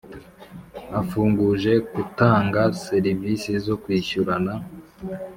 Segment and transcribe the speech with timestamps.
[1.01, 4.53] afunguje k utanga serivisi zo kwishyurana